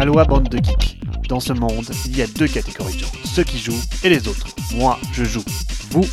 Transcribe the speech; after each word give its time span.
Aloha 0.00 0.24
bande 0.24 0.48
de 0.48 0.56
geeks. 0.56 0.98
Dans 1.28 1.40
ce 1.40 1.52
monde, 1.52 1.84
il 2.06 2.16
y 2.16 2.22
a 2.22 2.26
deux 2.26 2.48
catégories 2.48 2.94
de 2.94 3.00
gens, 3.00 3.12
ceux 3.22 3.44
qui 3.44 3.58
jouent 3.58 3.82
et 4.02 4.08
les 4.08 4.28
autres. 4.28 4.46
Moi, 4.74 4.98
je 5.12 5.24
joue. 5.24 5.44
Vous, 5.90 6.06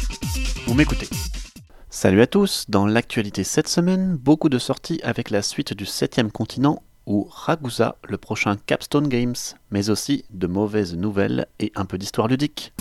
vous 0.66 0.74
m'écoutez. 0.74 1.08
Salut 1.90 2.20
à 2.20 2.28
tous, 2.28 2.66
dans 2.68 2.86
l'actualité 2.86 3.46
cette 3.46 3.70
semaine, 3.70 4.18
beaucoup 4.18 4.50
de 4.50 4.60
sorties 4.60 5.00
avec 5.04 5.30
la 5.30 5.42
suite 5.42 5.74
du 5.74 5.86
7ème 5.86 6.32
continent 6.32 6.84
ou 7.06 7.30
Ragusa, 7.32 7.96
le 8.06 8.18
prochain 8.18 8.58
Capstone 8.66 9.08
Games, 9.08 9.36
mais 9.72 9.90
aussi 9.90 10.26
de 10.32 10.48
mauvaises 10.48 10.94
nouvelles 10.94 11.48
et 11.62 11.72
un 11.78 11.86
peu 11.86 11.98
d'histoire 11.98 12.28
ludique. 12.28 12.74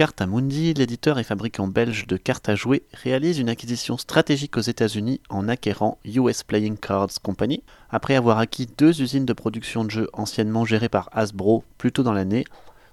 Cartamundi, 0.00 0.72
l'éditeur 0.72 1.18
et 1.18 1.24
fabricant 1.24 1.66
belge 1.66 2.06
de 2.06 2.16
cartes 2.16 2.48
à 2.48 2.54
jouer, 2.54 2.84
réalise 2.94 3.38
une 3.38 3.50
acquisition 3.50 3.98
stratégique 3.98 4.56
aux 4.56 4.62
États-Unis 4.62 5.20
en 5.28 5.46
acquérant 5.46 5.98
US 6.06 6.42
Playing 6.42 6.78
Cards 6.78 7.20
Company. 7.22 7.62
Après 7.90 8.14
avoir 8.14 8.38
acquis 8.38 8.66
deux 8.78 9.02
usines 9.02 9.26
de 9.26 9.34
production 9.34 9.84
de 9.84 9.90
jeux 9.90 10.08
anciennement 10.14 10.64
gérées 10.64 10.88
par 10.88 11.10
Hasbro 11.12 11.64
plus 11.76 11.92
tôt 11.92 12.02
dans 12.02 12.14
l'année, 12.14 12.46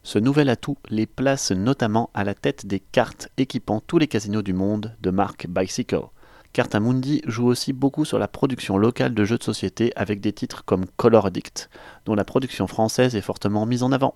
ce 0.04 0.20
nouvel 0.20 0.50
atout 0.50 0.76
les 0.90 1.06
place 1.06 1.52
notamment 1.52 2.10
à 2.14 2.26
la 2.26 2.34
tête 2.34 2.66
des 2.66 2.82
cartes 2.82 3.30
équipant 3.38 3.80
tous 3.80 4.00
les 4.00 4.08
casinos 4.08 4.42
du 4.42 4.52
monde 4.52 4.94
de 5.00 5.10
marque 5.10 5.48
Bicycle. 5.48 6.08
Cartamundi 6.52 7.22
joue 7.26 7.48
aussi 7.48 7.72
beaucoup 7.72 8.04
sur 8.04 8.20
la 8.20 8.28
production 8.28 8.78
locale 8.78 9.14
de 9.14 9.24
jeux 9.24 9.38
de 9.38 9.44
société 9.44 9.94
avec 9.96 10.20
des 10.20 10.34
titres 10.34 10.66
comme 10.66 10.86
Color 10.98 11.28
Addict, 11.28 11.70
dont 12.04 12.16
la 12.16 12.26
production 12.26 12.68
française 12.68 13.16
est 13.16 13.22
fortement 13.22 13.66
mise 13.66 13.84
en 13.84 13.94
avant. 13.94 14.16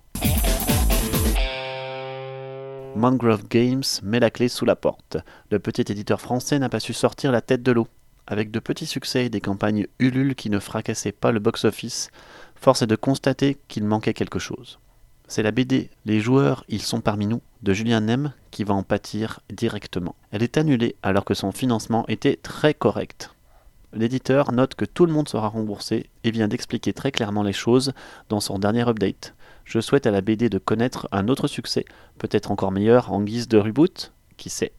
Mangrove 2.96 3.48
Games 3.48 3.84
met 4.04 4.20
la 4.20 4.30
clé 4.30 4.50
sous 4.50 4.66
la 4.66 4.76
porte. 4.76 5.18
Le 5.50 5.60
petit 5.60 5.90
éditeur 5.92 6.20
français 6.20 6.60
n'a 6.60 6.70
pas 6.70 6.82
su 6.82 6.94
sortir 6.94 7.32
la 7.32 7.42
tête 7.42 7.64
de 7.64 7.72
l'eau. 7.72 7.88
Avec 8.28 8.52
de 8.52 8.60
petits 8.60 8.86
succès 8.86 9.26
et 9.26 9.30
des 9.30 9.42
campagnes 9.42 9.88
Ulule 10.00 10.36
qui 10.36 10.50
ne 10.50 10.60
fracassaient 10.60 11.12
pas 11.12 11.32
le 11.32 11.40
box-office, 11.40 12.12
force 12.56 12.82
est 12.82 12.88
de 12.88 12.96
constater 12.96 13.58
qu'il 13.68 13.86
manquait 13.86 14.14
quelque 14.14 14.40
chose. 14.40 14.80
C'est 15.28 15.44
la 15.44 15.52
BD 15.52 15.90
Les 16.06 16.20
joueurs, 16.20 16.66
ils 16.68 16.82
sont 16.82 17.00
parmi 17.00 17.28
nous 17.28 17.42
de 17.64 17.74
Julien 17.74 18.02
Nem 18.02 18.34
qui 18.52 18.66
va 18.66 18.74
en 18.74 18.84
pâtir 18.84 19.40
directement. 19.50 20.16
Elle 20.32 20.44
est 20.44 20.58
annulée 20.58 20.96
alors 21.02 21.24
que 21.24 21.34
son 21.34 21.54
financement 21.54 22.06
était 22.10 22.36
très 22.36 22.74
correct. 22.74 23.32
L'éditeur 23.94 24.52
note 24.52 24.76
que 24.76 24.86
tout 24.86 25.06
le 25.06 25.14
monde 25.14 25.30
sera 25.30 25.48
remboursé 25.48 26.10
et 26.24 26.32
vient 26.32 26.48
d'expliquer 26.48 26.94
très 26.94 27.12
clairement 27.12 27.44
les 27.44 27.54
choses 27.54 27.94
dans 28.30 28.40
son 28.40 28.60
dernier 28.60 28.88
update. 28.88 29.34
Je 29.66 29.80
souhaite 29.80 30.08
à 30.08 30.12
la 30.12 30.22
BD 30.22 30.50
de 30.50 30.58
connaître 30.58 31.08
un 31.12 31.28
autre 31.28 31.48
succès, 31.48 31.86
peut-être 32.18 32.52
encore 32.52 32.72
meilleur 32.72 33.12
en 33.12 33.22
guise 33.22 33.48
de 33.48 33.58
reboot, 33.58 34.12
qui 34.38 34.50
sait? 34.50 34.74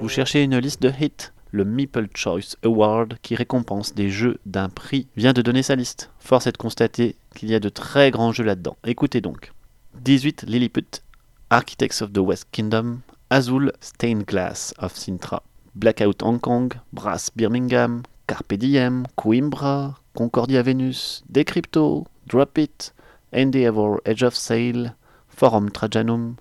Vous 0.00 0.08
cherchez 0.08 0.42
une 0.42 0.58
liste 0.58 0.82
de 0.82 0.90
hits? 1.00 1.30
Le 1.50 1.64
Meeple 1.64 2.08
Choice 2.14 2.56
Award, 2.64 3.14
qui 3.22 3.36
récompense 3.36 3.94
des 3.94 4.10
jeux 4.10 4.38
d'un 4.44 4.68
prix, 4.68 5.06
vient 5.16 5.32
de 5.32 5.40
donner 5.40 5.62
sa 5.62 5.76
liste. 5.76 6.10
Force 6.18 6.48
est 6.48 6.52
de 6.52 6.56
constater 6.56 7.14
qu'il 7.34 7.48
y 7.48 7.54
a 7.54 7.60
de 7.60 7.68
très 7.68 8.10
grands 8.10 8.32
jeux 8.32 8.42
là-dedans. 8.42 8.76
Écoutez 8.84 9.20
donc. 9.20 9.52
18 10.00 10.42
Lilliput, 10.48 11.02
Architects 11.50 12.02
of 12.02 12.12
the 12.12 12.18
West 12.18 12.48
Kingdom, 12.50 12.98
Azul 13.30 13.72
Stained 13.80 14.24
Glass 14.24 14.74
of 14.78 14.96
Sintra, 14.96 15.44
Blackout 15.76 16.22
Hong 16.22 16.40
Kong, 16.40 16.74
Brass 16.92 17.30
Birmingham, 17.36 18.02
Carpe 18.26 18.56
Diem, 18.56 19.04
Coimbra, 19.18 19.96
Concordia 20.16 20.62
Venus, 20.62 21.22
Decrypto, 21.30 22.06
Drop 22.26 22.56
It, 22.58 22.90
Endeavor 23.32 24.00
Edge 24.06 24.22
of 24.22 24.34
Sail, 24.34 24.94
Forum 25.28 25.70
Trajanum, 25.70 26.38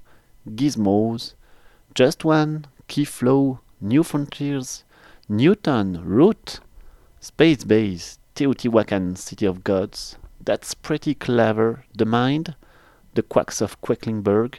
Gizmos, 0.48 1.34
Just 1.94 2.24
One, 2.24 2.66
Keyflow, 2.88 3.60
New 3.82 4.04
Frontiers, 4.04 4.84
Newton, 5.28 6.02
Root, 6.06 6.62
Space 7.20 7.66
Base, 7.66 8.18
Teotihuacan, 8.36 9.18
City 9.18 9.46
of 9.46 9.64
Gods, 9.64 10.18
That's 10.40 10.74
Pretty 10.74 11.16
Clever, 11.16 11.84
The 11.96 12.06
Mind, 12.06 12.56
The 13.16 13.24
Quacks 13.24 13.60
of 13.60 13.82
Quacklingbird, 13.82 14.56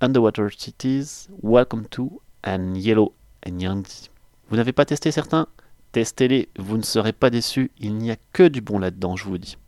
Underwater 0.00 0.50
Cities, 0.50 1.28
Welcome 1.40 1.86
to, 1.92 2.20
and 2.44 2.76
Yellow 2.76 3.12
and 3.42 3.60
Yangtze. 3.60 4.10
Vous 4.48 4.56
n'avez 4.56 4.72
pas 4.72 4.84
testé 4.84 5.12
certains? 5.12 5.46
Testez-les, 5.92 6.48
vous 6.58 6.78
ne 6.78 6.82
serez 6.82 7.12
pas 7.12 7.28
déçus, 7.28 7.70
il 7.78 7.96
n'y 7.96 8.10
a 8.10 8.16
que 8.32 8.48
du 8.48 8.62
bon 8.62 8.78
là-dedans, 8.78 9.14
je 9.14 9.24
vous 9.24 9.36
dis. 9.36 9.58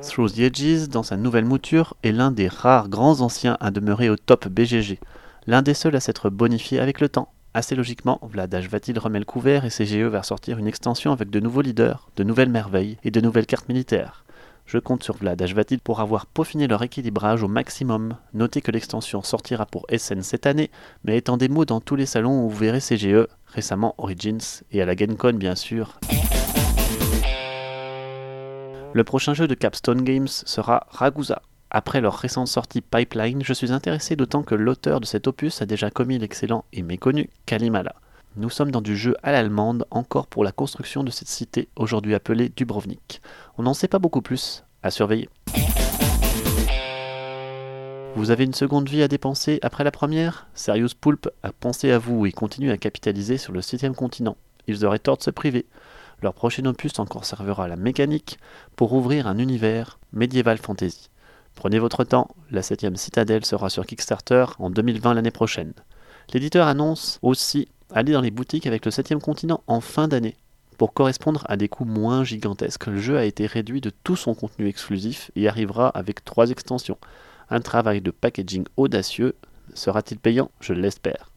Through 0.00 0.32
the 0.32 0.38
Edges, 0.38 0.88
dans 0.88 1.02
sa 1.02 1.18
nouvelle 1.18 1.44
mouture, 1.44 1.94
est 2.02 2.12
l'un 2.12 2.30
des 2.30 2.48
rares 2.48 2.88
grands 2.88 3.20
anciens 3.20 3.58
à 3.60 3.70
demeurer 3.70 4.08
au 4.08 4.16
top 4.16 4.48
BGG, 4.48 4.98
l'un 5.46 5.60
des 5.60 5.74
seuls 5.74 5.96
à 5.96 6.00
s'être 6.00 6.30
bonifié 6.30 6.80
avec 6.80 6.98
le 6.98 7.10
temps. 7.10 7.28
Assez 7.52 7.74
logiquement, 7.74 8.20
Vlad 8.22 8.54
Vatil 8.54 8.98
remet 8.98 9.18
le 9.18 9.26
couvert 9.26 9.66
et 9.66 9.70
CGE 9.70 10.08
va 10.08 10.22
sortir 10.22 10.56
une 10.56 10.66
extension 10.66 11.12
avec 11.12 11.28
de 11.28 11.40
nouveaux 11.40 11.60
leaders, 11.60 12.08
de 12.16 12.24
nouvelles 12.24 12.48
merveilles 12.48 12.96
et 13.04 13.10
de 13.10 13.20
nouvelles 13.20 13.44
cartes 13.44 13.68
militaires. 13.68 14.25
Je 14.66 14.78
compte 14.78 15.04
sur 15.04 15.16
Vlad 15.16 15.40
Vatil 15.40 15.80
pour 15.80 16.00
avoir 16.00 16.26
peaufiné 16.26 16.66
leur 16.66 16.82
équilibrage 16.82 17.44
au 17.44 17.48
maximum. 17.48 18.16
Notez 18.34 18.60
que 18.60 18.72
l'extension 18.72 19.22
sortira 19.22 19.64
pour 19.64 19.86
SN 19.96 20.22
cette 20.22 20.44
année, 20.44 20.70
mais 21.04 21.16
étant 21.16 21.36
des 21.36 21.48
mots 21.48 21.64
dans 21.64 21.80
tous 21.80 21.94
les 21.94 22.04
salons 22.04 22.44
où 22.44 22.50
vous 22.50 22.58
verrez 22.58 22.80
CGE, 22.80 23.28
récemment 23.46 23.94
Origins 23.98 24.62
et 24.72 24.82
à 24.82 24.86
la 24.86 24.96
GenCon 24.96 25.34
bien 25.34 25.54
sûr. 25.54 26.00
Le 28.92 29.04
prochain 29.04 29.34
jeu 29.34 29.46
de 29.46 29.54
Capstone 29.54 30.02
Games 30.02 30.26
sera 30.26 30.86
Ragusa, 30.90 31.42
après 31.70 32.00
leur 32.00 32.14
récente 32.14 32.48
sortie 32.48 32.80
Pipeline, 32.80 33.42
je 33.44 33.52
suis 33.52 33.72
intéressé 33.72 34.16
d'autant 34.16 34.42
que 34.42 34.54
l'auteur 34.54 35.00
de 35.00 35.06
cet 35.06 35.26
opus 35.26 35.62
a 35.62 35.66
déjà 35.66 35.90
commis 35.90 36.18
l'excellent 36.18 36.64
et 36.72 36.82
méconnu 36.82 37.28
Kalimala. 37.44 37.94
Nous 38.38 38.50
sommes 38.50 38.70
dans 38.70 38.82
du 38.82 38.98
jeu 38.98 39.16
à 39.22 39.32
l'allemande 39.32 39.86
encore 39.90 40.26
pour 40.26 40.44
la 40.44 40.52
construction 40.52 41.02
de 41.02 41.10
cette 41.10 41.28
cité 41.28 41.70
aujourd'hui 41.74 42.14
appelée 42.14 42.50
Dubrovnik. 42.50 43.22
On 43.56 43.62
n'en 43.62 43.72
sait 43.72 43.88
pas 43.88 43.98
beaucoup 43.98 44.20
plus, 44.20 44.62
à 44.82 44.90
surveiller. 44.90 45.30
Vous 48.14 48.30
avez 48.30 48.44
une 48.44 48.52
seconde 48.52 48.90
vie 48.90 49.02
à 49.02 49.08
dépenser 49.08 49.58
après 49.62 49.84
la 49.84 49.90
première? 49.90 50.48
Serious 50.52 50.90
Pulp 51.00 51.30
a 51.42 51.50
pensé 51.50 51.90
à 51.90 51.98
vous 51.98 52.26
et 52.26 52.32
continue 52.32 52.70
à 52.70 52.76
capitaliser 52.76 53.38
sur 53.38 53.54
le 53.54 53.62
septième 53.62 53.94
continent. 53.94 54.36
Ils 54.66 54.84
auraient 54.84 54.98
tort 54.98 55.16
de 55.16 55.22
se 55.22 55.30
priver. 55.30 55.64
Leur 56.20 56.34
prochain 56.34 56.66
opus 56.66 56.98
en 56.98 57.06
conservera 57.06 57.68
la 57.68 57.76
mécanique 57.76 58.38
pour 58.74 58.92
ouvrir 58.92 59.28
un 59.28 59.38
univers 59.38 59.98
médiéval 60.12 60.58
fantasy. 60.58 61.08
Prenez 61.54 61.78
votre 61.78 62.04
temps, 62.04 62.28
la 62.50 62.60
7ème 62.60 62.96
citadelle 62.96 63.46
sera 63.46 63.70
sur 63.70 63.86
Kickstarter 63.86 64.44
en 64.58 64.68
2020 64.68 65.14
l'année 65.14 65.30
prochaine. 65.30 65.72
L'éditeur 66.34 66.66
annonce 66.66 67.18
aussi 67.22 67.68
aller 67.92 68.12
dans 68.12 68.20
les 68.20 68.30
boutiques 68.30 68.66
avec 68.66 68.84
le 68.84 68.90
7ème 68.90 69.20
continent 69.20 69.62
en 69.66 69.80
fin 69.80 70.08
d'année. 70.08 70.36
Pour 70.78 70.92
correspondre 70.92 71.44
à 71.48 71.56
des 71.56 71.68
coûts 71.68 71.84
moins 71.84 72.24
gigantesques, 72.24 72.86
le 72.86 72.98
jeu 72.98 73.16
a 73.16 73.24
été 73.24 73.46
réduit 73.46 73.80
de 73.80 73.90
tout 74.04 74.16
son 74.16 74.34
contenu 74.34 74.68
exclusif 74.68 75.30
et 75.34 75.48
arrivera 75.48 75.88
avec 75.88 76.24
trois 76.24 76.50
extensions. 76.50 76.98
Un 77.48 77.60
travail 77.60 78.00
de 78.00 78.10
packaging 78.10 78.64
audacieux. 78.76 79.36
Sera-t-il 79.74 80.18
payant? 80.18 80.50
Je 80.60 80.74
l'espère. 80.74 81.30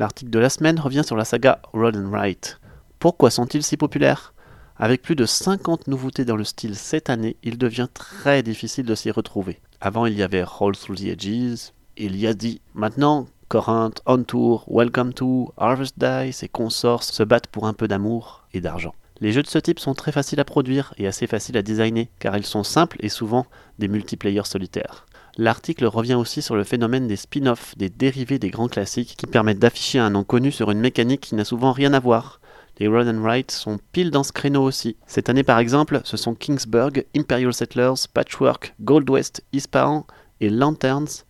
L'article 0.00 0.30
de 0.30 0.38
la 0.38 0.48
semaine 0.48 0.80
revient 0.80 1.04
sur 1.04 1.16
la 1.16 1.24
saga 1.24 1.60
Roll 1.72 1.96
and 1.96 2.10
Write. 2.10 2.58
Pourquoi 2.98 3.30
sont-ils 3.30 3.62
si 3.62 3.76
populaires? 3.76 4.34
Avec 4.76 5.02
plus 5.02 5.14
de 5.14 5.26
50 5.26 5.88
nouveautés 5.88 6.24
dans 6.24 6.36
le 6.36 6.44
style 6.44 6.74
cette 6.74 7.10
année, 7.10 7.36
il 7.42 7.58
devient 7.58 7.88
très 7.92 8.42
difficile 8.42 8.86
de 8.86 8.94
s'y 8.94 9.10
retrouver. 9.10 9.60
Avant, 9.82 10.06
il 10.06 10.14
y 10.14 10.22
avait 10.22 10.42
Roll 10.42 10.74
Through 10.74 10.96
the 10.96 11.04
Edges, 11.04 11.72
il 11.98 12.16
y 12.16 12.26
a 12.26 12.32
dit. 12.32 12.62
Maintenant, 12.74 13.26
Corinth, 13.50 14.00
On 14.06 14.22
Tour, 14.22 14.64
Welcome 14.68 15.12
to, 15.12 15.52
Harvest 15.56 15.98
Dice 15.98 16.44
et 16.44 16.48
consorts 16.48 17.02
se 17.02 17.24
battent 17.24 17.48
pour 17.48 17.66
un 17.66 17.72
peu 17.72 17.88
d'amour 17.88 18.46
et 18.54 18.60
d'argent. 18.60 18.94
Les 19.20 19.32
jeux 19.32 19.42
de 19.42 19.48
ce 19.48 19.58
type 19.58 19.80
sont 19.80 19.94
très 19.94 20.12
faciles 20.12 20.38
à 20.38 20.44
produire 20.44 20.94
et 20.98 21.08
assez 21.08 21.26
faciles 21.26 21.56
à 21.56 21.62
designer, 21.62 22.06
car 22.20 22.36
ils 22.36 22.46
sont 22.46 22.62
simples 22.62 22.98
et 23.00 23.08
souvent 23.08 23.46
des 23.80 23.88
multiplayer 23.88 24.42
solitaires. 24.44 25.04
L'article 25.36 25.84
revient 25.86 26.14
aussi 26.14 26.42
sur 26.42 26.54
le 26.54 26.62
phénomène 26.62 27.08
des 27.08 27.16
spin-offs, 27.16 27.76
des 27.76 27.88
dérivés 27.88 28.38
des 28.38 28.50
grands 28.50 28.68
classiques 28.68 29.16
qui 29.18 29.26
permettent 29.26 29.58
d'afficher 29.58 29.98
un 29.98 30.10
nom 30.10 30.22
connu 30.22 30.52
sur 30.52 30.70
une 30.70 30.78
mécanique 30.78 31.22
qui 31.22 31.34
n'a 31.34 31.44
souvent 31.44 31.72
rien 31.72 31.92
à 31.92 31.98
voir. 31.98 32.40
Les 32.78 32.86
Run 32.86 33.08
and 33.08 33.20
Write 33.20 33.50
sont 33.50 33.80
pile 33.90 34.12
dans 34.12 34.22
ce 34.22 34.30
créneau 34.30 34.62
aussi. 34.62 34.96
Cette 35.08 35.28
année 35.28 35.42
par 35.42 35.58
exemple, 35.58 36.02
ce 36.04 36.16
sont 36.16 36.36
Kingsburg, 36.36 37.04
Imperial 37.16 37.52
Settlers, 37.52 38.06
Patchwork, 38.14 38.76
Gold 38.80 39.10
West, 39.10 39.42
Ispahan 39.52 40.06
et 40.40 40.50
Lanterns 40.50 41.24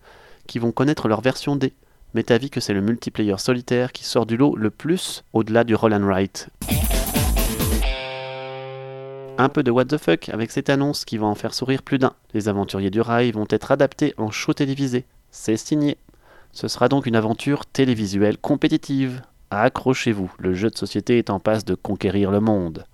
qui 0.45 0.59
vont 0.59 0.71
connaître 0.71 1.07
leur 1.07 1.21
version 1.21 1.55
D. 1.55 1.73
Mais 2.13 2.31
avis 2.31 2.49
que 2.49 2.59
c'est 2.59 2.73
le 2.73 2.81
multiplayer 2.81 3.37
solitaire 3.37 3.91
qui 3.91 4.03
sort 4.03 4.25
du 4.25 4.37
lot 4.37 4.55
le 4.55 4.69
plus 4.69 5.23
au-delà 5.33 5.63
du 5.63 5.75
Roll 5.75 5.93
and 5.93 6.05
Write. 6.05 6.49
Un 9.37 9.49
peu 9.49 9.63
de 9.63 9.71
what 9.71 9.85
the 9.85 9.97
fuck 9.97 10.29
avec 10.29 10.51
cette 10.51 10.69
annonce 10.69 11.05
qui 11.05 11.17
va 11.17 11.25
en 11.25 11.35
faire 11.35 11.53
sourire 11.53 11.81
plus 11.81 11.99
d'un. 11.99 12.13
Les 12.33 12.49
aventuriers 12.49 12.91
du 12.91 13.01
rail 13.01 13.31
vont 13.31 13.47
être 13.49 13.71
adaptés 13.71 14.13
en 14.17 14.29
show 14.31 14.53
télévisé. 14.53 15.05
C'est 15.31 15.57
signé. 15.57 15.97
Ce 16.51 16.67
sera 16.67 16.89
donc 16.89 17.05
une 17.05 17.15
aventure 17.15 17.65
télévisuelle 17.65 18.37
compétitive, 18.37 19.21
Accrochez-vous, 19.53 20.31
le 20.39 20.53
jeu 20.53 20.69
de 20.69 20.77
société 20.77 21.17
est 21.17 21.29
en 21.29 21.41
passe 21.41 21.65
de 21.65 21.75
conquérir 21.75 22.31
le 22.31 22.39
monde. 22.39 22.85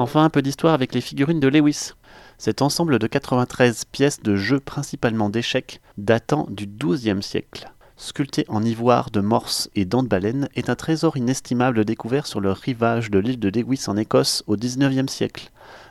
Enfin, 0.00 0.24
un 0.24 0.30
peu 0.30 0.40
d'histoire 0.40 0.72
avec 0.72 0.94
les 0.94 1.02
figurines 1.02 1.40
de 1.40 1.48
Lewis. 1.48 1.90
Cet 2.38 2.62
ensemble 2.62 2.98
de 2.98 3.06
93 3.06 3.84
pièces 3.84 4.22
de 4.22 4.34
jeux 4.34 4.58
principalement 4.58 5.28
d'échecs 5.28 5.82
datant 5.98 6.46
du 6.48 6.66
XIIe 6.66 7.22
siècle. 7.22 7.70
sculpté 7.98 8.46
en 8.48 8.62
ivoire 8.62 9.10
de 9.10 9.20
morse 9.20 9.68
et 9.74 9.84
dents 9.84 10.02
de 10.02 10.08
baleine, 10.08 10.48
est 10.54 10.70
un 10.70 10.74
trésor 10.74 11.18
inestimable 11.18 11.84
découvert 11.84 12.26
sur 12.26 12.40
le 12.40 12.50
rivage 12.50 13.10
de 13.10 13.18
l'île 13.18 13.38
de 13.38 13.50
Lewis 13.50 13.84
en 13.88 13.98
Écosse 13.98 14.42
au 14.46 14.56
XIXe 14.56 15.12
siècle. 15.12 15.50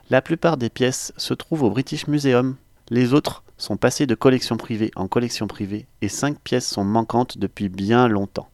La 0.10 0.24
plupart 0.24 0.58
des 0.58 0.72
pièces 0.72 1.14
se 1.18 1.36
trouvent 1.36 1.62
au 1.62 1.70
British 1.70 2.08
Museum. 2.08 2.56
Les 2.90 3.14
autres 3.14 3.44
sont 3.58 3.78
passées 3.78 4.08
de 4.08 4.16
collection 4.16 4.58
privée 4.58 4.90
en 4.96 5.08
collection 5.08 5.46
privée 5.46 5.86
et 6.02 6.10
cinq 6.10 6.40
pièces 6.40 6.68
sont 6.68 6.84
manquantes 6.84 7.38
depuis 7.38 7.70
bien 7.70 8.08
longtemps. 8.08 8.50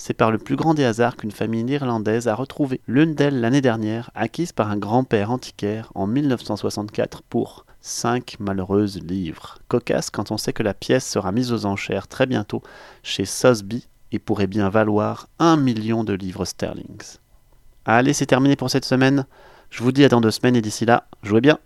C'est 0.00 0.14
par 0.14 0.30
le 0.30 0.38
plus 0.38 0.54
grand 0.54 0.74
des 0.74 0.84
hasards 0.84 1.16
qu'une 1.16 1.32
famille 1.32 1.64
néerlandaise 1.64 2.28
a 2.28 2.34
retrouvé 2.34 2.80
l'une 2.86 3.14
d'elles 3.14 3.40
l'année 3.40 3.60
dernière, 3.60 4.10
acquise 4.14 4.52
par 4.52 4.70
un 4.70 4.76
grand-père 4.76 5.32
antiquaire 5.32 5.90
en 5.96 6.06
1964 6.06 7.22
pour 7.22 7.66
5 7.80 8.36
malheureuses 8.38 9.02
livres. 9.02 9.58
Cocasse 9.66 10.10
quand 10.10 10.30
on 10.30 10.38
sait 10.38 10.52
que 10.52 10.62
la 10.62 10.72
pièce 10.72 11.06
sera 11.06 11.32
mise 11.32 11.52
aux 11.52 11.66
enchères 11.66 12.06
très 12.06 12.26
bientôt 12.26 12.62
chez 13.02 13.24
Sotheby 13.24 13.88
et 14.12 14.20
pourrait 14.20 14.46
bien 14.46 14.70
valoir 14.70 15.28
1 15.40 15.56
million 15.56 16.04
de 16.04 16.12
livres 16.12 16.44
sterling. 16.44 17.02
Allez, 17.84 18.12
c'est 18.12 18.26
terminé 18.26 18.54
pour 18.54 18.70
cette 18.70 18.84
semaine. 18.84 19.26
Je 19.68 19.82
vous 19.82 19.92
dis 19.92 20.04
à 20.04 20.08
dans 20.08 20.20
deux 20.20 20.30
semaines 20.30 20.56
et 20.56 20.62
d'ici 20.62 20.86
là, 20.86 21.08
jouez 21.22 21.40
bien. 21.40 21.58